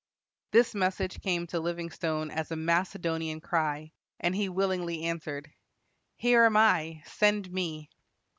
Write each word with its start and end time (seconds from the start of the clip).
This 0.49 0.73
message 0.73 1.21
came 1.21 1.45
to 1.45 1.59
Livingstone 1.59 2.31
as 2.31 2.49
a 2.49 2.55
Macedonian 2.55 3.39
cry, 3.39 3.91
and 4.19 4.33
he 4.35 4.49
willingly 4.49 5.03
answered, 5.05 5.51
"Here 6.15 6.43
am 6.45 6.57
I; 6.57 7.03
send 7.05 7.51
me." 7.51 7.87